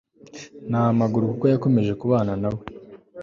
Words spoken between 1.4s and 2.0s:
yakomeje